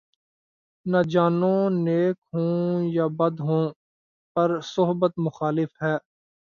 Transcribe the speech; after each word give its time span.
نہ 0.85 1.01
جانوں 1.09 1.63
نیک 1.77 2.17
ہوں 2.33 2.59
یا 2.93 3.05
بد 3.17 3.35
ہوں‘ 3.39 3.65
پر 4.35 4.49
صحبت 4.65 5.13
مخالف 5.17 5.71
ہے 5.81 5.95